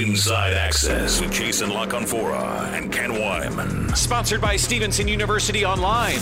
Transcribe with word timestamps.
Inside 0.00 0.54
Access 0.54 1.20
with 1.20 1.30
Jason 1.30 1.68
La 1.68 1.86
Canfora 1.86 2.72
and 2.72 2.90
Ken 2.90 3.10
Weinman. 3.10 3.94
Sponsored 3.94 4.40
by 4.40 4.56
Stevenson 4.56 5.06
University 5.06 5.66
Online. 5.66 6.18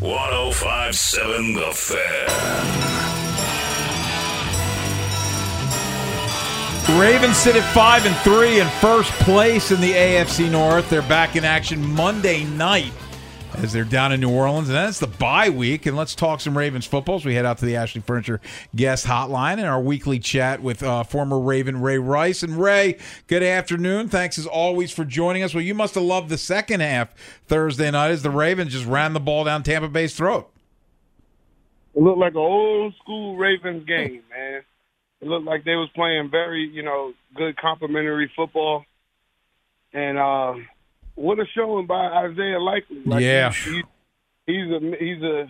1057 0.00 1.54
The 1.54 1.70
Fan. 1.72 2.94
Ravens 6.98 7.36
sit 7.36 7.54
at 7.54 7.62
five 7.72 8.04
and 8.04 8.16
three 8.16 8.58
in 8.58 8.66
first 8.80 9.10
place 9.20 9.70
in 9.70 9.80
the 9.80 9.92
AFC 9.92 10.50
North. 10.50 10.90
They're 10.90 11.02
back 11.02 11.36
in 11.36 11.44
action 11.44 11.94
Monday 11.94 12.44
night 12.44 12.92
as 13.58 13.72
they're 13.72 13.84
down 13.84 14.12
in 14.12 14.20
New 14.20 14.30
Orleans. 14.30 14.68
And 14.68 14.76
that's 14.76 14.98
the 14.98 15.06
bye 15.06 15.50
week. 15.50 15.86
And 15.86 15.96
let's 15.96 16.14
talk 16.14 16.40
some 16.40 16.56
Ravens 16.56 16.86
football 16.86 17.16
as 17.16 17.24
we 17.24 17.34
head 17.34 17.44
out 17.44 17.58
to 17.58 17.64
the 17.64 17.76
Ashley 17.76 18.00
Furniture 18.00 18.40
guest 18.74 19.06
hotline 19.06 19.54
and 19.54 19.66
our 19.66 19.80
weekly 19.80 20.18
chat 20.18 20.62
with 20.62 20.82
uh, 20.82 21.04
former 21.04 21.38
Raven 21.38 21.80
Ray 21.80 21.98
Rice. 21.98 22.42
And 22.42 22.56
Ray, 22.60 22.98
good 23.26 23.42
afternoon. 23.42 24.08
Thanks 24.08 24.38
as 24.38 24.46
always 24.46 24.90
for 24.90 25.04
joining 25.04 25.42
us. 25.42 25.54
Well, 25.54 25.62
you 25.62 25.74
must 25.74 25.94
have 25.94 26.04
loved 26.04 26.28
the 26.28 26.38
second 26.38 26.80
half 26.80 27.14
Thursday 27.46 27.90
night 27.90 28.10
as 28.10 28.22
the 28.22 28.30
Ravens 28.30 28.72
just 28.72 28.86
ran 28.86 29.12
the 29.12 29.20
ball 29.20 29.44
down 29.44 29.62
Tampa 29.62 29.88
Bay's 29.88 30.14
throat. 30.14 30.50
It 31.94 32.02
looked 32.02 32.18
like 32.18 32.32
an 32.32 32.38
old 32.38 32.94
school 33.02 33.36
Ravens 33.36 33.86
game, 33.86 34.22
man. 34.30 34.62
It 35.20 35.28
looked 35.28 35.46
like 35.46 35.64
they 35.64 35.76
was 35.76 35.88
playing 35.94 36.28
very, 36.30 36.68
you 36.68 36.82
know, 36.82 37.14
good 37.34 37.56
complementary 37.56 38.30
football. 38.36 38.84
And 39.92 40.18
uh 40.18 40.54
what 41.14 41.38
a 41.38 41.44
showing 41.54 41.86
by 41.86 42.06
Isaiah 42.06 42.60
Likely. 42.60 43.02
Like 43.04 43.22
yeah, 43.22 43.52
he, 43.52 43.82
he's 44.46 44.70
a 44.70 44.80
he's 44.98 45.22
a 45.22 45.46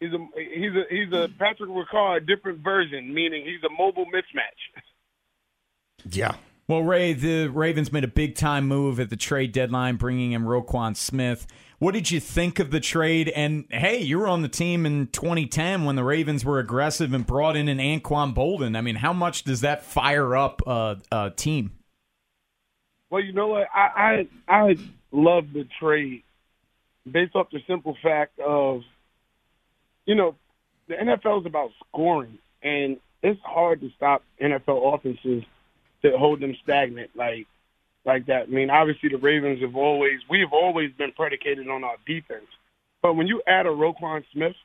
he's 0.00 0.12
a 0.12 0.28
he's 0.36 0.72
a 0.72 0.84
he's 0.90 1.12
a 1.12 1.28
Patrick 1.38 1.70
Ricard 1.70 2.26
different 2.26 2.60
version, 2.60 3.12
meaning 3.12 3.44
he's 3.44 3.62
a 3.64 3.72
mobile 3.72 4.06
mismatch. 4.06 4.82
Yeah. 6.10 6.36
Well, 6.68 6.82
Ray, 6.82 7.12
the 7.12 7.48
Ravens 7.48 7.92
made 7.92 8.04
a 8.04 8.08
big 8.08 8.34
time 8.34 8.68
move 8.68 9.00
at 9.00 9.10
the 9.10 9.16
trade 9.16 9.52
deadline, 9.52 9.96
bringing 9.96 10.32
in 10.32 10.44
Roquan 10.44 10.96
Smith. 10.96 11.46
What 11.78 11.92
did 11.92 12.10
you 12.10 12.20
think 12.20 12.58
of 12.58 12.70
the 12.70 12.78
trade? 12.78 13.30
And 13.30 13.64
hey, 13.70 13.98
you 14.02 14.18
were 14.18 14.28
on 14.28 14.42
the 14.42 14.48
team 14.48 14.84
in 14.84 15.06
2010 15.08 15.84
when 15.84 15.96
the 15.96 16.04
Ravens 16.04 16.44
were 16.44 16.58
aggressive 16.58 17.14
and 17.14 17.26
brought 17.26 17.56
in 17.56 17.68
an 17.68 17.78
Anquan 17.78 18.34
Boldin. 18.34 18.76
I 18.76 18.80
mean, 18.80 18.96
how 18.96 19.12
much 19.12 19.44
does 19.44 19.62
that 19.62 19.82
fire 19.82 20.36
up 20.36 20.60
a, 20.66 20.98
a 21.10 21.30
team? 21.30 21.72
Well, 23.10 23.22
you 23.22 23.32
know 23.32 23.48
what? 23.48 23.68
I 23.74 24.26
I, 24.48 24.56
I 24.68 24.76
love 25.12 25.52
the 25.52 25.66
trade 25.80 26.22
based 27.10 27.34
off 27.34 27.48
the 27.50 27.60
simple 27.66 27.96
fact 28.02 28.38
of, 28.38 28.82
you 30.06 30.14
know, 30.14 30.34
the 30.88 30.94
NFL 30.94 31.40
is 31.40 31.46
about 31.46 31.70
scoring, 31.88 32.38
and 32.62 32.98
it's 33.22 33.40
hard 33.42 33.80
to 33.80 33.90
stop 33.96 34.22
NFL 34.40 34.94
offenses 34.94 35.44
to 36.02 36.16
hold 36.16 36.40
them 36.40 36.56
stagnant 36.62 37.10
like 37.14 37.46
like 38.04 38.26
that. 38.26 38.44
I 38.44 38.46
mean, 38.46 38.70
obviously 38.70 39.10
the 39.10 39.18
Ravens 39.18 39.60
have 39.60 39.76
always 39.76 40.20
we 40.30 40.40
have 40.40 40.52
always 40.52 40.92
been 40.92 41.12
predicated 41.12 41.68
on 41.68 41.84
our 41.84 41.96
defense, 42.06 42.46
but 43.02 43.14
when 43.14 43.26
you 43.26 43.42
add 43.46 43.66
a 43.66 43.70
Roquan 43.70 44.24
Smith, 44.32 44.56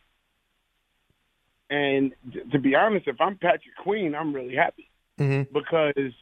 and 1.69 2.13
to 2.51 2.59
be 2.59 2.75
honest, 2.75 3.07
if 3.07 3.19
I'm 3.19 3.37
Patrick 3.37 3.75
Queen, 3.81 4.15
I'm 4.15 4.33
really 4.33 4.55
happy 4.55 4.89
mm-hmm. 5.19 5.51
because 5.53 6.13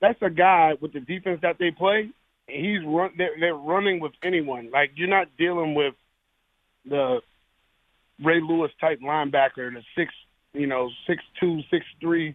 that's 0.00 0.20
a 0.22 0.30
guy 0.30 0.72
with 0.80 0.92
the 0.92 1.00
defense 1.00 1.40
that 1.42 1.56
they 1.58 1.70
play. 1.70 2.10
And 2.48 2.64
he's 2.64 2.84
run. 2.86 3.10
They're, 3.16 3.36
they're 3.40 3.54
running 3.54 4.00
with 4.00 4.12
anyone. 4.22 4.70
Like 4.72 4.90
you're 4.94 5.08
not 5.08 5.28
dealing 5.38 5.74
with 5.74 5.94
the 6.88 7.20
Ray 8.24 8.40
Lewis 8.40 8.70
type 8.80 9.00
linebacker, 9.00 9.72
the 9.72 9.82
six, 9.96 10.12
you 10.52 10.66
know, 10.66 10.88
six 11.06 11.22
two, 11.40 11.60
six 11.70 11.84
three, 12.00 12.34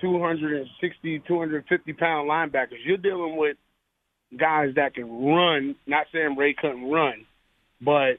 two 0.00 0.20
hundred 0.22 0.60
and 0.60 0.68
sixty, 0.80 1.20
two 1.26 1.38
hundred 1.38 1.64
fifty 1.68 1.92
pound 1.92 2.30
linebackers. 2.30 2.84
You're 2.84 2.96
dealing 2.98 3.36
with 3.36 3.56
guys 4.38 4.74
that 4.76 4.94
can 4.94 5.10
run. 5.26 5.74
Not 5.86 6.06
saying 6.12 6.36
Ray 6.36 6.54
couldn't 6.54 6.90
run, 6.90 7.26
but 7.80 8.18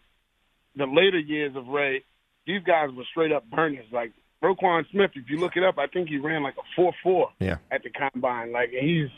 the 0.76 0.86
later 0.86 1.20
years 1.20 1.56
of 1.56 1.68
Ray, 1.68 2.04
these 2.46 2.62
guys 2.64 2.90
were 2.96 3.06
straight 3.12 3.32
up 3.32 3.50
burners. 3.50 3.86
Like 3.92 4.12
Roquan 4.44 4.90
Smith, 4.92 5.12
if 5.16 5.30
you 5.30 5.38
look 5.38 5.58
it 5.58 5.64
up, 5.64 5.78
I 5.78 5.88
think 5.88 6.10
he 6.10 6.18
ran 6.18 6.44
like 6.44 6.56
a 6.58 6.64
four 6.76 6.94
four 7.04 7.30
yeah. 7.40 7.58
at 7.72 7.84
the 7.84 7.90
combine. 7.90 8.52
Like 8.52 8.70
he's 8.70 9.10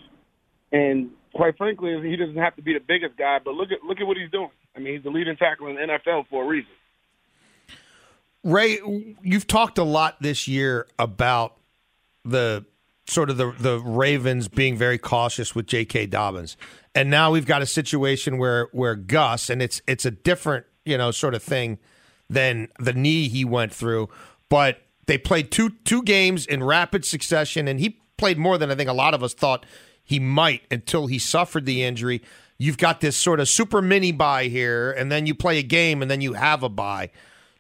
and 0.72 1.12
quite 1.34 1.58
frankly, 1.58 2.00
he 2.10 2.16
doesn't 2.16 2.38
have 2.38 2.56
to 2.56 2.62
be 2.62 2.74
the 2.74 2.80
biggest 2.80 3.18
guy, 3.18 3.40
but 3.44 3.54
look 3.54 3.72
at 3.72 3.84
look 3.84 4.00
at 4.00 4.08
what 4.08 4.18
he's 4.18 4.32
doing. 4.32 4.50
I 4.76 4.80
mean, 4.80 4.96
he's 4.96 5.04
the 5.04 5.10
leading 5.10 5.36
tackle 5.36 5.68
in 5.68 5.76
the 5.76 5.82
NFL 5.82 6.28
for 6.30 6.44
a 6.44 6.48
reason. 6.48 6.72
Ray, 8.44 8.80
you've 9.22 9.48
talked 9.48 9.78
a 9.78 9.84
lot 9.84 10.22
this 10.22 10.48
year 10.48 10.88
about 10.98 11.58
the 12.26 12.66
sort 13.08 13.30
of 13.30 13.38
the 13.38 13.52
the 13.52 13.80
Ravens 13.80 14.48
being 14.48 14.78
very 14.78 14.98
cautious 14.98 15.54
with 15.54 15.68
J.K. 15.68 16.08
Dobbins, 16.08 16.58
and 16.96 17.10
now 17.10 17.32
we've 17.32 17.46
got 17.46 17.62
a 17.62 17.68
situation 17.68 18.38
where 18.38 18.70
where 18.72 18.96
Gus, 18.96 19.50
and 19.50 19.62
it's 19.62 19.82
it's 19.88 20.06
a 20.06 20.12
different 20.12 20.66
you 20.86 20.98
know 20.98 21.12
sort 21.12 21.36
of 21.36 21.44
thing 21.44 21.78
than 22.30 22.70
the 22.80 22.94
knee 22.94 23.28
he 23.28 23.46
went 23.46 23.74
through, 23.74 24.10
but 24.50 24.82
they 25.12 25.18
played 25.18 25.52
two 25.52 25.72
two 25.84 26.04
games 26.04 26.46
in 26.46 26.64
rapid 26.64 27.04
succession, 27.04 27.68
and 27.68 27.82
he 27.82 28.00
played 28.16 28.38
more 28.38 28.58
than 28.58 28.72
I 28.72 28.76
think 28.76 28.90
a 28.90 28.94
lot 28.94 29.14
of 29.14 29.22
us 29.22 29.34
thought 29.34 29.66
he 30.02 30.22
might 30.22 30.62
until 30.72 31.08
he 31.08 31.20
suffered 31.20 31.66
the 31.66 31.84
injury. 31.84 32.22
You've 32.58 32.78
got 32.78 33.02
this 33.02 33.18
sort 33.18 33.42
of 33.42 33.50
super 33.50 33.82
mini 33.82 34.14
bye 34.14 34.46
here, 34.46 34.90
and 34.90 35.12
then 35.12 35.26
you 35.26 35.36
play 35.36 35.60
a 35.60 35.64
game, 35.64 36.02
and 36.02 36.10
then 36.10 36.22
you 36.22 36.32
have 36.32 36.64
a 36.64 36.70
bye. 36.70 37.10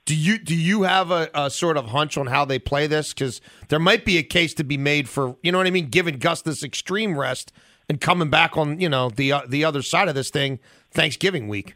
Do 0.05 0.15
you 0.15 0.37
do 0.37 0.55
you 0.55 0.83
have 0.83 1.11
a, 1.11 1.29
a 1.35 1.49
sort 1.49 1.75
of 1.75 1.87
hunch 1.87 2.17
on 2.17 2.27
how 2.27 2.45
they 2.45 2.57
play 2.57 2.87
this? 2.87 3.13
Because 3.13 3.41
there 3.67 3.79
might 3.79 4.05
be 4.05 4.17
a 4.17 4.23
case 4.23 4.53
to 4.53 4.63
be 4.63 4.77
made 4.77 5.09
for 5.09 5.35
you 5.43 5.51
know 5.51 5.57
what 5.57 5.67
I 5.67 5.71
mean, 5.71 5.89
giving 5.89 6.19
Gus 6.19 6.41
this 6.43 6.63
extreme 6.63 7.19
rest 7.19 7.51
and 7.89 7.99
coming 7.99 8.29
back 8.29 8.55
on 8.55 8.79
you 8.79 8.87
know 8.87 9.09
the 9.09 9.33
uh, 9.33 9.41
the 9.45 9.65
other 9.65 9.81
side 9.81 10.07
of 10.07 10.15
this 10.15 10.29
thing 10.29 10.59
Thanksgiving 10.91 11.49
week. 11.49 11.75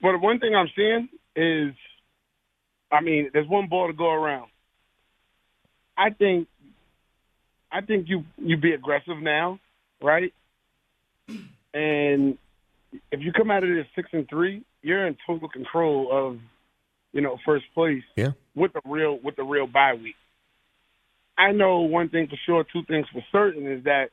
But 0.00 0.22
one 0.22 0.38
thing 0.38 0.54
I'm 0.54 0.70
seeing 0.74 1.10
is 1.36 1.74
I 2.92 3.00
mean, 3.00 3.30
there's 3.32 3.48
one 3.48 3.68
ball 3.68 3.86
to 3.86 3.94
go 3.94 4.10
around. 4.10 4.50
I 5.96 6.10
think, 6.10 6.46
I 7.70 7.80
think 7.80 8.08
you 8.08 8.24
you 8.36 8.58
be 8.58 8.72
aggressive 8.72 9.18
now, 9.20 9.58
right? 10.02 10.32
And 11.72 12.36
if 13.10 13.20
you 13.20 13.32
come 13.32 13.50
out 13.50 13.64
of 13.64 13.70
this 13.70 13.86
six 13.96 14.10
and 14.12 14.28
three, 14.28 14.62
you're 14.82 15.06
in 15.06 15.16
total 15.26 15.48
control 15.48 16.08
of, 16.12 16.38
you 17.12 17.22
know, 17.22 17.38
first 17.46 17.64
place. 17.74 18.02
Yeah. 18.14 18.32
With 18.54 18.74
the 18.74 18.82
real 18.84 19.18
with 19.22 19.36
the 19.36 19.44
real 19.44 19.66
bye 19.66 19.94
week. 19.94 20.16
I 21.38 21.52
know 21.52 21.80
one 21.80 22.10
thing 22.10 22.26
for 22.28 22.36
sure, 22.44 22.64
two 22.70 22.82
things 22.84 23.06
for 23.10 23.24
certain 23.32 23.66
is 23.66 23.84
that 23.84 24.10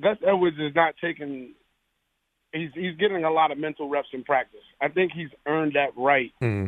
Gus 0.00 0.16
Edwards 0.26 0.56
is 0.58 0.74
not 0.74 0.94
taking. 0.98 1.50
He's 2.52 2.70
he's 2.74 2.96
getting 2.96 3.24
a 3.24 3.30
lot 3.30 3.50
of 3.50 3.58
mental 3.58 3.88
reps 3.90 4.08
in 4.14 4.24
practice. 4.24 4.60
I 4.80 4.88
think 4.88 5.12
he's 5.12 5.28
earned 5.46 5.74
that 5.74 5.90
right. 5.96 6.32
Mm-hmm 6.40 6.66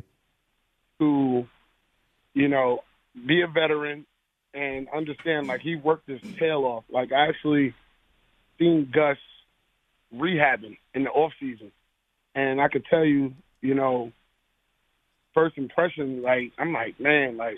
to, 0.98 1.46
you 2.34 2.48
know, 2.48 2.80
be 3.26 3.42
a 3.42 3.46
veteran 3.46 4.06
and 4.54 4.88
understand 4.94 5.46
like 5.46 5.60
he 5.60 5.76
worked 5.76 6.08
his 6.08 6.20
tail 6.38 6.64
off. 6.64 6.84
Like 6.90 7.12
I 7.12 7.28
actually 7.28 7.74
seen 8.58 8.90
Gus 8.92 9.18
rehabbing 10.14 10.78
in 10.94 11.04
the 11.04 11.10
off 11.10 11.32
season. 11.40 11.72
And 12.34 12.60
I 12.60 12.68
could 12.68 12.84
tell 12.86 13.04
you, 13.04 13.34
you 13.62 13.74
know, 13.74 14.12
first 15.34 15.56
impression, 15.58 16.22
like 16.22 16.52
I'm 16.58 16.72
like, 16.72 16.98
man, 17.00 17.36
like 17.36 17.56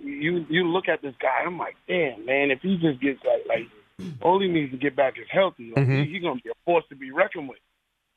you 0.00 0.46
you 0.48 0.68
look 0.68 0.88
at 0.88 1.02
this 1.02 1.14
guy, 1.20 1.42
I'm 1.44 1.58
like, 1.58 1.76
damn, 1.86 2.24
man, 2.24 2.50
if 2.50 2.60
he 2.60 2.76
just 2.76 3.00
gets 3.00 3.20
like 3.24 3.46
like 3.48 3.68
all 4.22 4.40
he 4.40 4.48
needs 4.48 4.70
to 4.72 4.78
get 4.78 4.94
back 4.94 5.18
is 5.18 5.26
healthy. 5.30 5.72
Like, 5.74 5.86
Mhm. 5.86 6.04
he, 6.06 6.12
he's 6.12 6.22
gonna 6.22 6.40
be 6.40 6.50
a 6.50 6.54
force 6.64 6.84
to 6.88 6.96
be 6.96 7.10
reckoned 7.10 7.48
with. 7.48 7.58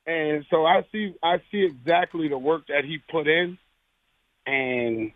And 0.06 0.46
so 0.50 0.66
I 0.66 0.84
see 0.92 1.14
I 1.22 1.38
see 1.52 1.64
exactly 1.64 2.28
the 2.28 2.38
work 2.38 2.68
that 2.68 2.84
he 2.86 2.98
put 3.12 3.28
in, 3.28 3.58
and 4.48 5.12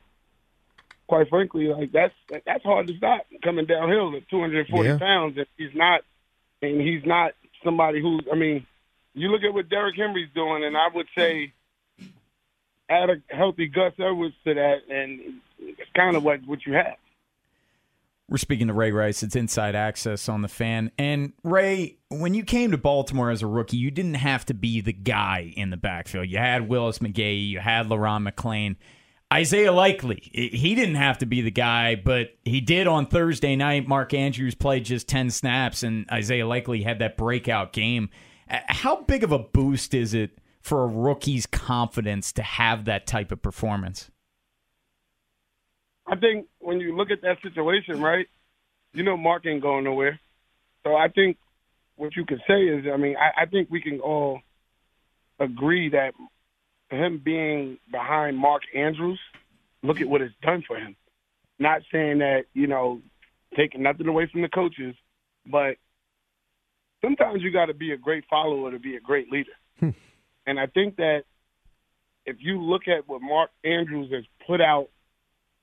quite 1.08 1.28
frankly, 1.30 1.68
like 1.68 1.92
that's 1.92 2.14
that's 2.46 2.64
hard 2.64 2.88
to 2.88 2.98
stop 2.98 3.26
coming 3.44 3.66
downhill 3.66 4.16
at 4.16 4.30
240 4.30 4.90
Yeah. 4.90 4.98
pounds. 4.98 5.38
If 5.38 5.48
he's 5.58 5.74
not, 5.74 6.02
and 6.62 6.80
he's 6.82 7.04
not 7.06 7.34
somebody 7.64 8.00
who 8.02 8.20
I 8.32 8.36
mean, 8.36 8.66
you 9.14 9.30
look 9.30 9.44
at 9.44 9.54
what 9.54 9.70
Derrick 9.70 9.96
Henry's 9.98 10.30
doing, 10.36 10.64
and 10.64 10.78
I 10.78 10.88
would 10.94 11.08
say 11.18 11.52
add 12.90 13.10
a 13.10 13.36
healthy 13.36 13.68
Gus 13.68 13.94
Edwards 13.98 14.36
to 14.46 14.54
that, 14.54 14.78
and 14.90 15.42
it's 15.60 15.90
kind 15.96 16.16
of 16.16 16.24
what 16.24 16.46
what 16.46 16.60
you 16.66 16.74
have. 16.74 16.98
We're 18.28 18.38
speaking 18.38 18.68
to 18.68 18.74
Ray 18.74 18.92
Rice. 18.92 19.22
It's 19.22 19.36
Inside 19.36 19.76
Access 19.76 20.28
on 20.28 20.42
the 20.42 20.48
fan. 20.48 20.92
And 20.98 21.34
Ray, 21.44 21.98
when 22.10 22.34
you 22.34 22.44
came 22.44 22.72
to 22.72 22.78
Baltimore 22.78 23.30
as 23.30 23.44
a 23.44 23.48
rookie, 23.48 23.78
you 23.78 23.92
didn't 23.92 24.16
have 24.16 24.46
to 24.48 24.56
be 24.56 24.82
the 24.82 24.94
guy 24.94 25.54
in 25.56 25.70
the 25.70 25.78
backfield. 25.78 26.28
You 26.28 26.40
had 26.40 26.68
Willis 26.68 27.00
McGahee, 27.00 27.48
you 27.50 27.60
had 27.60 27.88
Le'Ron 27.88 28.28
McClain. 28.28 28.78
Isaiah 29.32 29.72
Likely, 29.72 30.22
he 30.34 30.76
didn't 30.76 30.96
have 30.96 31.20
to 31.20 31.26
be 31.26 31.42
the 31.42 31.52
guy, 31.52 31.96
but 31.96 32.30
he 32.46 32.62
did 32.62 32.88
on 32.88 33.08
Thursday 33.08 33.56
night. 33.56 33.88
Mark 33.88 34.14
Andrews 34.14 34.56
played 34.56 34.86
just 34.86 35.08
10 35.08 35.30
snaps, 35.30 35.84
and 35.84 36.10
Isaiah 36.12 36.48
Likely 36.48 36.84
had 36.84 37.00
that 37.00 37.18
breakout 37.18 37.74
game. 37.74 38.10
Uh, 38.50 38.60
how 38.68 39.02
big 39.02 39.24
of 39.24 39.32
a 39.32 39.40
boost 39.40 39.94
is 39.94 40.14
it 40.14 40.40
for 40.62 40.84
a 40.84 40.88
rookie's 40.88 41.46
confidence 41.46 42.32
to 42.34 42.44
have 42.44 42.86
that 42.86 43.08
type 43.08 43.32
of 43.32 43.42
performance? 43.42 44.10
I 46.08 46.16
think 46.16 46.48
when 46.66 46.80
you 46.80 46.96
look 46.96 47.12
at 47.12 47.22
that 47.22 47.38
situation, 47.44 48.02
right, 48.02 48.28
you 48.94 49.04
know 49.04 49.16
Mark 49.16 49.46
ain't 49.46 49.62
going 49.62 49.84
nowhere. 49.84 50.20
So 50.84 50.96
I 50.96 51.08
think 51.10 51.38
what 51.96 52.16
you 52.16 52.26
could 52.26 52.42
say 52.48 52.64
is, 52.64 52.86
I 52.92 52.98
mean, 52.98 53.16
I, 53.18 53.44
I 53.44 53.46
think 53.46 53.70
we 53.70 53.82
can 53.82 54.00
all 54.00 54.42
agree 55.40 55.90
that 55.90 56.14
him 56.90 57.22
being 57.24 57.78
behind 57.92 58.38
Mark 58.38 58.64
Andrews, 58.76 59.20
look 59.84 60.02
at 60.02 60.08
what 60.08 60.22
it's 60.22 60.34
done 60.42 60.64
for 60.68 60.78
him. 60.78 60.96
Not 61.60 61.82
saying 61.92 62.20
that, 62.20 62.46
you 62.54 62.68
know, 62.68 63.02
taking 63.56 63.84
nothing 63.84 64.08
away 64.08 64.28
from 64.32 64.42
the 64.42 64.50
coaches, 64.50 64.96
but 65.46 65.78
sometimes 67.02 67.42
you 67.42 67.52
got 67.52 67.68
to 67.68 67.74
be 67.74 67.92
a 67.92 67.98
great 67.98 68.26
follower 68.30 68.72
to 68.72 68.80
be 68.80 68.96
a 68.96 69.00
great 69.02 69.32
leader. 69.32 69.52
Hmm. 69.78 69.90
and 70.48 70.58
I 70.58 70.68
think 70.68 70.96
that 70.96 71.24
if 72.26 72.38
you 72.40 72.62
look 72.62 72.88
at 72.88 73.10
what 73.10 73.22
Mark 73.22 73.50
Andrews 73.66 74.10
has 74.14 74.24
put 74.48 74.62
out 74.62 74.88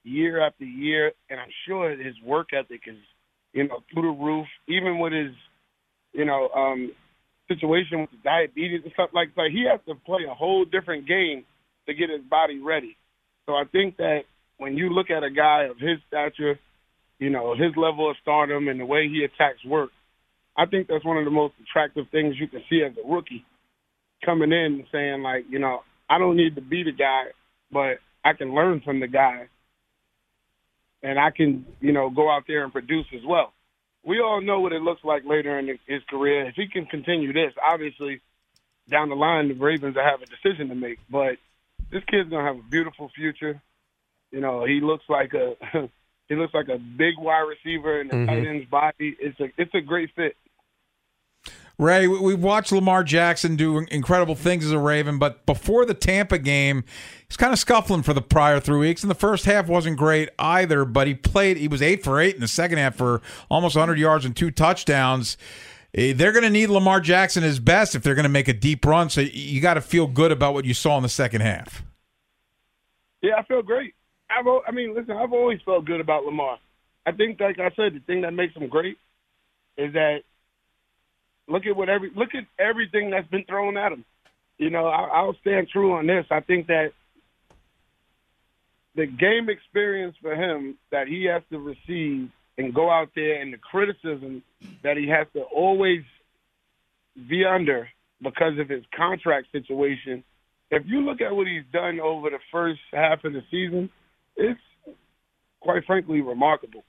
year 0.04 0.44
after 0.44 0.64
year, 0.64 1.12
and 1.31 1.40
I'm 1.40 1.50
sure 1.66 1.90
his 1.90 2.14
work 2.25 2.49
ethic 2.52 2.82
is, 2.87 2.96
you 3.52 3.69
know, 3.69 3.81
through 3.93 4.02
the 4.02 4.22
roof. 4.25 4.46
Even 4.69 4.99
with 4.99 5.12
his, 5.12 5.32
you 6.12 6.25
know, 6.25 6.49
um, 6.49 6.93
situation 7.49 8.00
with 8.00 8.10
diabetes 8.25 8.82
and 8.84 8.93
stuff 8.94 9.10
like 9.14 9.34
that, 9.37 9.50
he 9.52 9.66
has 9.70 9.81
to 9.87 9.94
play 10.06 10.22
a 10.28 10.34
whole 10.34 10.64
different 10.64 11.06
game 11.06 11.44
to 11.87 11.94
get 11.94 12.10
his 12.10 12.22
body 12.28 12.60
ready. 12.60 12.96
So 13.46 13.54
I 13.54 13.64
think 13.70 13.96
that 13.96 14.20
when 14.58 14.76
you 14.76 14.90
look 14.90 15.10
at 15.10 15.25
a 15.25 15.31
guy 15.31 15.64
of 15.70 15.78
his 15.78 15.99
stature, 16.08 16.58
you 17.19 17.31
know, 17.31 17.55
his 17.55 17.76
level 17.76 18.10
of 18.10 18.16
stardom 18.22 18.69
and 18.69 18.81
the 18.81 18.87
way 18.87 19.08
he 19.08 19.25
attacks 19.25 19.64
work, 19.64 19.90
I 20.56 20.66
think 20.66 20.87
that's 20.88 21.05
one 21.05 21.16
of 21.16 21.25
the 21.25 21.31
most 21.31 21.55
attractive 21.62 22.06
things 22.10 22.37
you 22.38 22.48
can 22.48 22.62
see 22.69 22.82
as 22.84 22.93
a 22.96 23.08
rookie 23.08 23.44
coming 24.25 24.52
in 24.52 24.75
and 24.81 24.84
saying 24.93 25.22
like, 25.22 25.44
you 25.48 25.58
know, 25.58 25.81
I 26.08 26.19
don't 26.19 26.37
need 26.37 26.55
to 26.56 26.60
be 26.60 26.82
the 26.82 26.93
guy, 26.93 27.25
but 27.70 27.98
I 28.25 28.34
can 28.34 28.55
learn 28.55 28.82
from 28.84 29.00
the 29.00 29.08
guy 29.08 29.48
and 31.02 31.19
I 31.19 31.31
can, 31.31 31.66
you 31.81 31.93
know, 31.93 32.10
go 32.10 32.31
out 32.31 32.44
there 32.46 32.64
and 32.64 32.72
produce 32.72 33.06
as 33.14 33.22
well. 33.26 33.52
We 34.04 34.20
all 34.20 34.40
know 34.40 34.60
what 34.60 34.72
it 34.72 34.82
looks 34.82 35.04
like 35.04 35.25
later 35.25 35.58
in 35.58 35.78
his 35.87 36.02
career. 36.08 36.49
If 36.49 36.54
he 36.56 36.66
can 36.69 36.87
continue 36.87 37.32
this, 37.32 37.52
obviously, 37.62 38.20
down 38.90 39.08
the 39.08 39.14
line, 39.14 39.49
the 39.49 39.54
Ravens 39.54 39.94
will 39.94 40.02
have 40.02 40.22
a 40.22 40.26
decision 40.26 40.69
to 40.69 40.75
make. 40.75 40.99
But 41.08 41.37
this 41.90 42.02
kid's 42.10 42.31
gonna 42.31 42.44
have 42.44 42.58
a 42.58 42.69
beautiful 42.69 43.10
future. 43.14 43.62
You 44.31 44.40
know, 44.40 44.64
he 44.64 44.81
looks 44.81 45.04
like 45.08 45.32
a 45.34 45.56
he 46.28 46.34
looks 46.34 46.54
like 46.54 46.69
a 46.69 46.78
big 46.78 47.14
wide 47.19 47.46
receiver 47.46 48.00
in 48.00 48.08
the 48.08 48.14
mm-hmm. 48.14 48.26
tight 48.26 48.46
end's 48.46 48.69
body. 48.69 49.16
It's 49.20 49.38
a 49.38 49.52
it's 49.56 49.75
a 49.75 49.81
great 49.81 50.10
fit. 50.16 50.37
Ray, 51.82 52.06
we've 52.06 52.43
watched 52.43 52.73
Lamar 52.73 53.02
Jackson 53.02 53.56
do 53.56 53.79
incredible 53.79 54.34
things 54.34 54.64
as 54.64 54.73
a 54.73 54.79
Raven, 54.79 55.19
but 55.19 55.44
before 55.44 55.84
the 55.84 55.94
Tampa 55.94 56.38
game, 56.38 56.84
he's 57.29 57.37
kind 57.37 57.52
of 57.52 57.58
scuffling 57.58 58.02
for 58.02 58.14
the 58.14 58.23
prior 58.23 58.61
three 58.61 58.79
weeks. 58.79 59.02
And 59.02 59.11
the 59.11 59.17
first 59.17 59.44
half 59.44 59.69
wasn't 59.69 59.96
great 59.96 60.29
either, 60.38 60.84
but 60.84 61.06
he 61.06 61.14
played, 61.14 61.56
he 61.56 61.69
was 61.69 61.82
eight 61.82 62.05
for 62.05 62.20
eight 62.20 62.37
in 62.37 62.40
the 62.40 62.49
second 62.49 62.79
half 62.79 62.94
for 62.94 63.20
almost 63.50 63.75
100 63.75 63.99
yards 63.99 64.25
and 64.25 64.37
two 64.37 64.50
touchdowns. 64.50 65.37
Eh, 65.94 66.12
they're 66.14 66.32
going 66.32 66.44
to 66.44 66.50
need 66.50 66.69
Lamar 66.69 67.00
Jackson 67.00 67.43
his 67.43 67.58
best 67.58 67.94
if 67.94 68.02
they're 68.02 68.14
going 68.14 68.23
to 68.23 68.29
make 68.29 68.49
a 68.49 68.55
deep 68.55 68.84
run. 68.87 69.11
So 69.11 69.20
you 69.20 69.61
got 69.61 69.75
to 69.75 69.81
feel 69.81 70.06
good 70.06 70.32
about 70.32 70.55
what 70.55 70.64
you 70.64 70.75
saw 70.75 70.96
in 70.96 71.02
the 71.02 71.08
second 71.08 71.40
half. 71.40 71.82
Yeah, 73.20 73.37
I 73.38 73.43
feel 73.44 73.62
great. 73.62 73.94
I've, 74.31 74.46
I 74.67 74.70
mean, 74.70 74.94
listen, 74.94 75.17
I've 75.17 75.32
always 75.32 75.61
felt 75.64 75.84
good 75.84 76.00
about 76.00 76.25
Lamar. 76.25 76.58
I 77.05 77.12
think, 77.12 77.40
like 77.40 77.58
I 77.58 77.70
said, 77.75 77.94
the 77.94 78.00
thing 78.06 78.23
that 78.23 78.32
makes 78.32 78.55
him 78.55 78.69
great 78.69 78.96
is 79.76 79.93
that 79.94 80.23
Look 81.49 81.67
at 81.67 81.77
what 81.77 81.89
every 81.89 82.11
look 82.15 82.31
at 82.35 82.44
everything 82.59 83.11
that's 83.11 83.29
been 83.29 83.44
thrown 83.44 83.77
at 83.77 83.93
him. 83.93 84.05
You 84.59 84.71
know, 84.71 84.87
I, 84.87 85.09
I'll 85.09 85.37
stand 85.41 85.69
true 85.73 85.94
on 85.94 86.06
this. 86.06 86.25
I 86.31 86.41
think 86.41 86.69
that 86.69 86.93
the 88.94 89.06
game 89.06 89.49
experience 89.49 90.17
for 90.21 90.35
him 90.35 90.77
that 90.91 91.09
he 91.09 91.25
has 91.25 91.43
to 91.50 91.59
receive 91.59 92.31
and 92.59 92.75
go 92.75 92.91
out 92.91 93.09
there 93.15 93.41
and 93.41 93.53
the 93.53 93.59
criticism 93.59 94.43
that 94.83 94.97
he 94.97 95.09
has 95.09 95.27
to 95.33 95.41
always 95.41 96.03
be 97.29 97.44
under 97.44 97.89
because 98.23 98.59
of 98.59 98.69
his 98.69 98.85
contract 98.94 99.49
situation. 99.53 100.23
If 100.71 100.85
you 100.87 101.00
look 101.00 101.21
at 101.21 101.35
what 101.35 101.47
he's 101.47 101.65
done 101.73 102.00
over 102.00 102.31
the 102.31 102.39
first 102.50 102.81
half 102.93 103.25
of 103.25 103.33
the 103.33 103.43
season, 103.50 103.91
it's 104.37 104.61
quite 105.61 105.85
frankly 105.87 106.21
remarkable. 106.21 106.85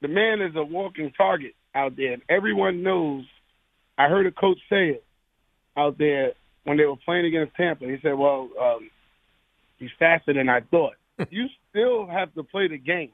The 0.00 0.08
man 0.08 0.42
is 0.42 0.54
a 0.56 0.64
walking 0.64 1.12
target 1.16 1.54
out 1.74 1.96
there, 1.96 2.14
and 2.14 2.22
everyone 2.28 2.82
knows 2.82 3.24
I 3.98 4.08
heard 4.08 4.26
a 4.26 4.32
coach 4.32 4.58
say 4.68 4.90
it 4.90 5.04
out 5.76 5.98
there 5.98 6.32
when 6.64 6.76
they 6.76 6.84
were 6.84 6.96
playing 7.04 7.26
against 7.26 7.54
Tampa. 7.56 7.86
He 7.86 7.96
said, 8.02 8.14
"Well, 8.14 8.48
um, 8.60 8.90
he's 9.78 9.90
faster 9.98 10.32
than 10.32 10.48
I 10.48 10.60
thought." 10.60 10.94
you 11.30 11.46
still 11.70 12.06
have 12.06 12.34
to 12.34 12.42
play 12.42 12.68
the 12.68 12.78
game. 12.78 13.12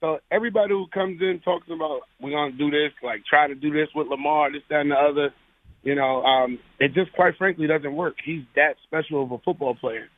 So 0.00 0.18
everybody 0.30 0.70
who 0.70 0.86
comes 0.88 1.20
in 1.20 1.40
talks 1.44 1.66
about 1.68 2.02
we're 2.20 2.30
gonna 2.30 2.52
do 2.52 2.70
this, 2.70 2.92
like 3.02 3.24
try 3.28 3.48
to 3.48 3.54
do 3.54 3.72
this 3.72 3.88
with 3.94 4.06
Lamar, 4.08 4.52
this, 4.52 4.62
that, 4.70 4.80
and 4.80 4.90
the 4.90 4.96
other. 4.96 5.34
You 5.82 5.94
know, 5.94 6.22
um, 6.22 6.58
it 6.80 6.92
just 6.94 7.12
quite 7.12 7.36
frankly 7.36 7.66
doesn't 7.66 7.94
work. 7.94 8.16
He's 8.24 8.42
that 8.56 8.74
special 8.84 9.22
of 9.22 9.32
a 9.32 9.38
football 9.38 9.74
player. 9.74 10.08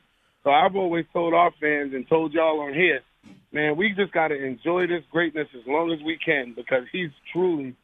So 0.43 0.49
I've 0.49 0.75
always 0.75 1.05
told 1.13 1.33
our 1.33 1.51
fans 1.61 1.93
and 1.93 2.07
told 2.09 2.33
y'all 2.33 2.61
on 2.61 2.73
here, 2.73 3.01
man, 3.51 3.77
we 3.77 3.93
just 3.95 4.11
got 4.11 4.29
to 4.29 4.35
enjoy 4.43 4.87
this 4.87 5.03
greatness 5.11 5.47
as 5.53 5.61
long 5.67 5.91
as 5.91 5.99
we 6.03 6.17
can 6.23 6.53
because 6.55 6.83
he's 6.91 7.11
truly 7.31 7.75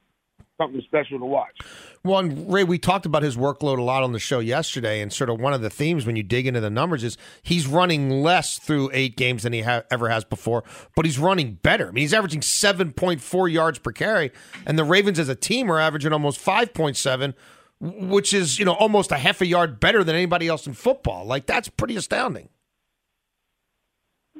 something 0.58 0.82
special 0.82 1.20
to 1.20 1.26
watch. 1.26 1.56
Well, 2.04 2.24
Ray, 2.24 2.64
we 2.64 2.80
talked 2.80 3.06
about 3.06 3.24
his 3.24 3.38
workload 3.38 3.78
a 3.78 3.84
lot 3.84 4.04
on 4.04 4.12
the 4.12 4.20
show 4.20 4.40
yesterday, 4.40 5.02
and 5.02 5.12
sort 5.12 5.30
of 5.30 5.40
one 5.40 5.54
of 5.54 5.62
the 5.62 5.70
themes 5.70 6.06
when 6.06 6.16
you 6.16 6.24
dig 6.24 6.48
into 6.48 6.60
the 6.60 6.70
numbers 6.70 7.04
is 7.04 7.18
he's 7.44 7.68
running 7.68 8.10
less 8.10 8.58
through 8.58 8.90
eight 8.94 9.16
games 9.18 9.44
than 9.44 9.54
he 9.54 9.62
ha- 9.62 9.84
ever 9.92 10.10
has 10.10 10.24
before, 10.24 10.64
but 10.96 11.06
he's 11.06 11.20
running 11.20 11.54
better. 11.56 11.90
I 11.90 11.92
mean, 11.92 12.02
he's 12.02 12.14
averaging 12.14 12.42
7.4 12.42 13.52
yards 13.52 13.80
per 13.80 13.92
carry, 13.92 14.32
and 14.66 14.78
the 14.78 14.84
Ravens 14.84 15.20
as 15.20 15.30
a 15.30 15.36
team 15.36 15.72
are 15.72 15.80
averaging 15.80 16.14
almost 16.14 16.44
5.7, 16.44 17.34
which 17.80 18.34
is, 18.34 18.58
you 18.58 18.66
know, 18.66 18.74
almost 18.74 19.12
a 19.12 19.18
half 19.18 19.42
a 19.42 19.46
yard 19.46 19.80
better 19.80 20.04
than 20.04 20.16
anybody 20.16 20.48
else 20.48 20.66
in 20.66 20.74
football. 20.74 21.26
Like, 21.26 21.46
that's 21.46 21.70
pretty 21.70 21.96
astounding. 21.96 22.50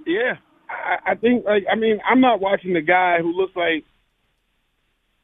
Yeah. 0.06 0.38
I, 0.70 1.12
I 1.12 1.16
think, 1.16 1.46
like, 1.46 1.66
I 1.72 1.76
mean, 1.76 2.00
I'm 2.10 2.22
not 2.22 2.40
watching 2.40 2.74
the 2.74 2.82
guy 2.82 3.20
who 3.22 3.32
looks 3.34 3.56
like– 3.56 3.84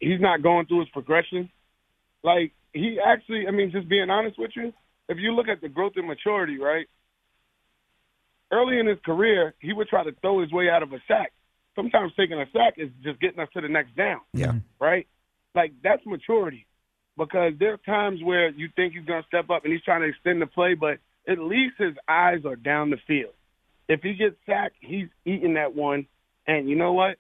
he's 0.03 0.21
not 0.21 0.41
going 0.41 0.65
through 0.65 0.81
his 0.81 0.89
progression. 0.89 1.49
Like 2.23 2.51
he 2.73 2.97
actually, 3.05 3.47
I 3.47 3.51
mean, 3.51 3.71
just 3.71 3.89
being 3.89 4.09
honest 4.09 4.37
with 4.37 4.51
you, 4.55 4.73
if 5.09 5.17
you 5.17 5.33
look 5.33 5.47
at 5.47 5.61
the 5.61 5.69
growth 5.69 5.93
and 5.95 6.07
maturity, 6.07 6.59
right? 6.59 6.87
Early 8.51 8.79
in 8.79 8.87
his 8.87 8.99
career, 9.03 9.53
he 9.59 9.73
would 9.73 9.87
try 9.87 10.03
to 10.03 10.11
throw 10.21 10.41
his 10.41 10.51
way 10.51 10.69
out 10.69 10.83
of 10.83 10.93
a 10.93 10.99
sack. 11.07 11.33
Sometimes 11.75 12.11
taking 12.15 12.39
a 12.39 12.45
sack 12.53 12.75
is 12.77 12.89
just 13.03 13.19
getting 13.19 13.39
us 13.39 13.49
to 13.53 13.61
the 13.61 13.67
next 13.67 13.95
down. 13.95 14.21
Yeah. 14.33 14.53
Right? 14.79 15.07
Like 15.55 15.73
that's 15.83 16.05
maturity. 16.05 16.67
Because 17.17 17.53
there 17.59 17.73
are 17.73 17.77
times 17.77 18.19
where 18.23 18.49
you 18.49 18.69
think 18.75 18.93
he's 18.93 19.05
gonna 19.05 19.23
step 19.27 19.49
up 19.49 19.63
and 19.63 19.73
he's 19.73 19.83
trying 19.83 20.01
to 20.01 20.07
extend 20.07 20.41
the 20.41 20.47
play, 20.47 20.73
but 20.73 20.99
at 21.27 21.39
least 21.39 21.75
his 21.77 21.93
eyes 22.07 22.45
are 22.45 22.55
down 22.55 22.89
the 22.89 22.97
field. 23.07 23.33
If 23.87 24.01
he 24.01 24.13
gets 24.13 24.35
sacked, 24.45 24.77
he's 24.79 25.07
eating 25.25 25.55
that 25.55 25.75
one. 25.75 26.07
And 26.47 26.69
you 26.69 26.75
know 26.75 26.93
what? 26.93 27.17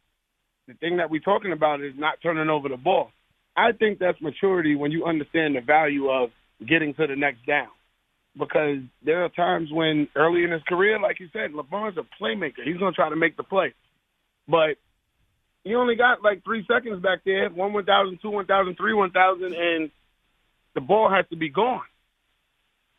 The 0.67 0.73
thing 0.75 0.97
that 0.97 1.09
we're 1.09 1.19
talking 1.19 1.51
about 1.51 1.81
is 1.81 1.93
not 1.97 2.15
turning 2.21 2.49
over 2.49 2.69
the 2.69 2.77
ball. 2.77 3.11
I 3.55 3.71
think 3.71 3.99
that's 3.99 4.19
maturity 4.21 4.75
when 4.75 4.91
you 4.91 5.05
understand 5.05 5.55
the 5.55 5.61
value 5.61 6.09
of 6.09 6.29
getting 6.67 6.93
to 6.95 7.07
the 7.07 7.15
next 7.15 7.45
down. 7.45 7.67
Because 8.37 8.77
there 9.05 9.23
are 9.23 9.29
times 9.29 9.69
when 9.71 10.07
early 10.15 10.43
in 10.43 10.51
his 10.51 10.63
career, 10.63 10.99
like 10.99 11.19
you 11.19 11.27
said, 11.31 11.51
LeBron's 11.51 11.97
a 11.97 12.23
playmaker. 12.23 12.63
He's 12.65 12.77
going 12.77 12.91
to 12.91 12.95
try 12.95 13.09
to 13.09 13.15
make 13.15 13.37
the 13.37 13.43
play. 13.43 13.73
But 14.47 14.77
he 15.63 15.75
only 15.75 15.95
got 15.95 16.23
like 16.23 16.43
three 16.43 16.65
seconds 16.67 17.01
back 17.01 17.19
there 17.25 17.49
one 17.49 17.73
1,000, 17.73 18.19
two 18.21 18.31
1,000, 18.31 18.75
three 18.75 18.93
1,000, 18.93 19.43
and 19.53 19.91
the 20.73 20.81
ball 20.81 21.11
has 21.11 21.25
to 21.29 21.35
be 21.35 21.49
gone. 21.49 21.83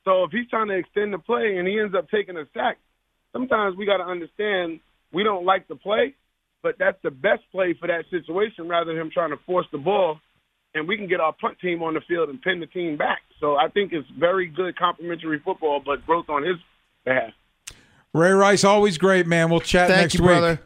So 0.05 0.25
if 0.25 0.31
he's 0.31 0.49
trying 0.49 0.69
to 0.69 0.77
extend 0.79 1.13
the 1.13 1.19
play 1.19 1.57
and 1.57 1.67
he 1.67 1.81
ends 1.81 1.95
up 1.97 2.09
taking 2.11 2.37
a 2.37 2.45
sack, 2.55 2.79
sometimes 3.33 3.77
we 3.77 3.87
got 3.87 3.97
to 3.97 4.05
understand 4.05 4.81
we 5.13 5.25
don't 5.25 5.45
like 5.45 5.67
the 5.67 5.77
play, 5.77 6.15
but 6.65 6.77
that's 6.79 6.97
the 7.03 7.11
best 7.11 7.43
play 7.53 7.77
for 7.79 7.87
that 7.87 8.07
situation 8.11 8.67
rather 8.67 8.93
than 8.93 9.01
him 9.01 9.11
trying 9.13 9.31
to 9.31 9.37
force 9.45 9.67
the 9.71 9.79
ball. 9.79 10.19
And 10.75 10.89
we 10.89 10.97
can 10.97 11.07
get 11.07 11.21
our 11.21 11.35
punt 11.35 11.59
team 11.61 11.83
on 11.83 11.95
the 11.95 12.01
field 12.09 12.31
and 12.31 12.41
pin 12.41 12.59
the 12.59 12.67
team 12.67 12.97
back. 12.97 13.21
So 13.39 13.55
I 13.55 13.69
think 13.69 13.93
it's 13.93 14.09
very 14.19 14.47
good 14.49 14.77
complementary 14.77 15.41
football, 15.45 15.81
but 15.85 16.05
growth 16.07 16.29
on 16.31 16.43
his 16.43 16.57
behalf. 17.05 17.33
Ray 18.15 18.33
Rice, 18.33 18.65
always 18.65 18.97
great, 18.97 19.27
man. 19.27 19.51
We'll 19.51 19.61
chat 19.61 19.89
Thank 19.89 20.01
next 20.01 20.15
you, 20.15 20.23
week. 20.23 20.31
brother. 20.31 20.61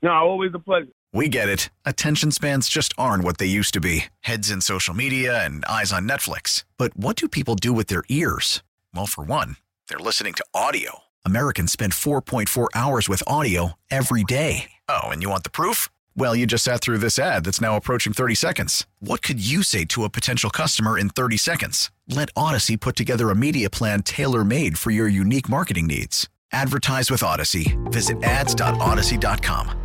No, 0.00 0.10
always 0.10 0.50
a 0.54 0.58
pleasure. 0.58 0.88
We 1.12 1.28
get 1.28 1.48
it. 1.48 1.68
Attention 1.84 2.30
spans 2.30 2.68
just 2.68 2.94
aren't 2.96 3.22
what 3.22 3.36
they 3.36 3.46
used 3.46 3.74
to 3.74 3.80
be 3.80 4.06
heads 4.20 4.50
in 4.50 4.62
social 4.62 4.94
media 4.94 5.44
and 5.44 5.62
eyes 5.66 5.92
on 5.92 6.08
Netflix. 6.08 6.64
But 6.78 6.96
what 6.96 7.16
do 7.16 7.28
people 7.28 7.54
do 7.54 7.74
with 7.74 7.88
their 7.88 8.02
ears? 8.08 8.62
Well, 8.94 9.06
for 9.06 9.22
one, 9.22 9.56
they're 9.88 9.98
listening 9.98 10.32
to 10.34 10.44
audio. 10.54 11.00
Americans 11.26 11.70
spend 11.70 11.92
4.4 11.92 12.68
hours 12.74 13.08
with 13.08 13.22
audio 13.26 13.72
every 13.90 14.24
day. 14.24 14.72
Oh, 14.88 15.02
and 15.08 15.22
you 15.22 15.28
want 15.28 15.42
the 15.42 15.50
proof? 15.50 15.90
Well, 16.16 16.34
you 16.34 16.46
just 16.46 16.64
sat 16.64 16.80
through 16.80 16.98
this 16.98 17.18
ad 17.18 17.44
that's 17.44 17.60
now 17.60 17.76
approaching 17.76 18.14
30 18.14 18.34
seconds. 18.34 18.86
What 19.00 19.20
could 19.22 19.44
you 19.44 19.62
say 19.62 19.84
to 19.86 20.04
a 20.04 20.10
potential 20.10 20.48
customer 20.50 20.98
in 20.98 21.10
30 21.10 21.36
seconds? 21.36 21.90
Let 22.08 22.30
Odyssey 22.34 22.76
put 22.78 22.96
together 22.96 23.30
a 23.30 23.34
media 23.34 23.68
plan 23.70 24.02
tailor 24.02 24.44
made 24.44 24.78
for 24.78 24.90
your 24.90 25.08
unique 25.08 25.48
marketing 25.48 25.86
needs. 25.86 26.28
Advertise 26.52 27.10
with 27.10 27.22
Odyssey. 27.22 27.78
Visit 27.84 28.22
ads.odyssey.com. 28.22 29.78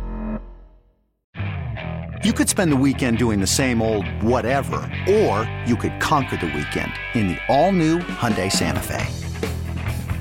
You 2.24 2.32
could 2.32 2.48
spend 2.48 2.72
the 2.72 2.76
weekend 2.76 3.16
doing 3.16 3.38
the 3.38 3.46
same 3.46 3.80
old 3.80 4.04
whatever, 4.24 4.76
or 5.08 5.48
you 5.64 5.76
could 5.76 6.00
conquer 6.00 6.36
the 6.36 6.46
weekend 6.46 6.92
in 7.14 7.28
the 7.28 7.38
all-new 7.48 8.00
Hyundai 8.00 8.50
Santa 8.50 8.82
Fe. 8.82 9.06